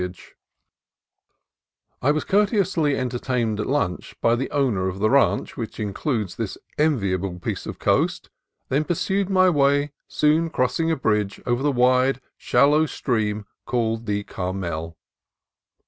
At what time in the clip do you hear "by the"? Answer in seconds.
4.19-4.49